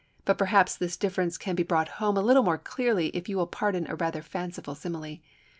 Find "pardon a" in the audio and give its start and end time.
3.45-3.95